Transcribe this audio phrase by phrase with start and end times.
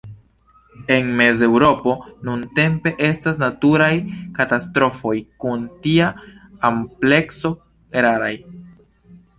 [0.93, 1.93] En Mez-Eŭropo
[2.29, 3.91] nuntempe estas naturaj
[4.39, 6.11] katastrofoj kun tia
[6.73, 7.55] amplekso
[8.07, 8.35] raraj.